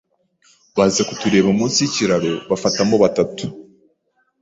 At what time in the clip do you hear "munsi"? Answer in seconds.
1.59-1.77